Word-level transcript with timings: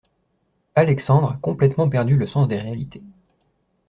Alexandre 0.73 1.31
a 1.33 1.37
complètement 1.43 1.87
perdu 1.87 2.17
le 2.17 2.25
sens 2.25 2.47
des 2.47 2.57
réalités. 2.57 3.03